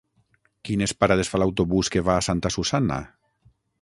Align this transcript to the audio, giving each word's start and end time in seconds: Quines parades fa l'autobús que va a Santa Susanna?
Quines 0.69 0.93
parades 1.03 1.29
fa 1.33 1.41
l'autobús 1.43 1.91
que 1.97 2.03
va 2.09 2.17
a 2.17 2.25
Santa 2.29 2.53
Susanna? 2.57 2.99